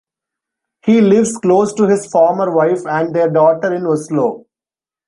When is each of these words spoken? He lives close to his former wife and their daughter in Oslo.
He 0.83 0.99
lives 0.99 1.37
close 1.37 1.75
to 1.75 1.85
his 1.87 2.07
former 2.07 2.49
wife 2.55 2.87
and 2.87 3.13
their 3.15 3.29
daughter 3.29 3.71
in 3.71 3.85
Oslo. 3.85 4.47